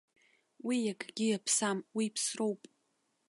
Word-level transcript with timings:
Уи 0.65 0.77
акгьы 0.91 1.25
иаԥсам, 1.29 1.77
уи 1.95 2.05
ԥсроуп! 2.15 2.61